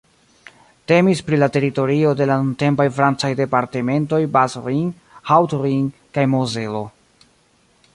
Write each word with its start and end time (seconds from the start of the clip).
Temis 0.91 1.19
pri 1.27 1.37
la 1.41 1.49
teritorio 1.57 2.15
de 2.21 2.27
la 2.31 2.39
nuntempaj 2.45 2.89
francaj 2.97 3.31
departementoj 3.43 4.23
Bas-Rhin, 4.39 4.89
Haut-Rhin 5.33 5.89
kaj 6.19 6.31
Mozelo. 6.37 6.85